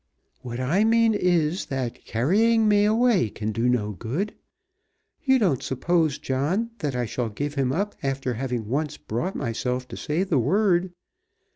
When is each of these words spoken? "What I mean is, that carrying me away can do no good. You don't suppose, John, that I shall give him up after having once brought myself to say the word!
"What 0.41 0.59
I 0.59 0.83
mean 0.83 1.13
is, 1.13 1.67
that 1.67 2.03
carrying 2.05 2.67
me 2.67 2.85
away 2.85 3.29
can 3.29 3.51
do 3.51 3.69
no 3.69 3.91
good. 3.91 4.33
You 5.25 5.37
don't 5.37 5.61
suppose, 5.61 6.17
John, 6.17 6.71
that 6.79 6.95
I 6.95 7.05
shall 7.05 7.29
give 7.29 7.53
him 7.53 7.71
up 7.71 7.93
after 8.01 8.33
having 8.33 8.67
once 8.67 8.97
brought 8.97 9.35
myself 9.35 9.87
to 9.89 9.95
say 9.97 10.23
the 10.23 10.39
word! 10.39 10.91